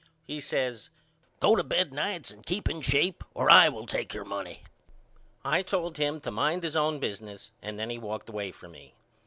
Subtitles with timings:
[0.25, 0.89] He says
[1.39, 4.63] Go to bed nights and keep in shape or I will take your money.
[5.45, 8.95] I told him to mind his own business and then he walked away from me.